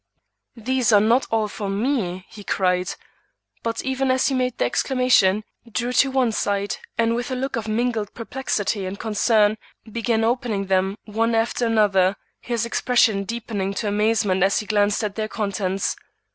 "These 0.57 0.91
are 0.91 0.99
not 0.99 1.27
all 1.29 1.47
for 1.47 1.69
me!" 1.69 2.25
he 2.27 2.43
cried, 2.43 2.95
but 3.61 3.83
even 3.83 4.09
as 4.09 4.29
he 4.29 4.33
made 4.33 4.57
the 4.57 4.65
exclamation, 4.65 5.43
drew 5.71 5.93
to 5.93 6.09
one 6.09 6.31
side, 6.31 6.77
and 6.97 7.13
with 7.13 7.29
a 7.29 7.35
look 7.35 7.55
of 7.55 7.67
mingled 7.67 8.15
perplexity 8.15 8.87
and 8.87 8.97
concern, 8.99 9.59
began 9.91 10.23
opening 10.23 10.65
them 10.65 10.97
one 11.05 11.35
after 11.35 11.67
another, 11.67 12.15
his 12.39 12.65
expression 12.65 13.25
deepening 13.25 13.75
to 13.75 13.87
amazement 13.87 14.41
as 14.41 14.57
he 14.57 14.65
glanced 14.65 15.03
at 15.03 15.13
their 15.13 15.27
contents. 15.27 15.95